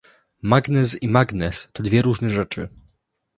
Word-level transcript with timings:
Magnez 0.53 0.95
i 1.05 1.07
magnes 1.15 1.57
to 1.73 1.83
dwie 1.83 2.01
różne 2.01 2.29
rzeczy. 2.29 2.69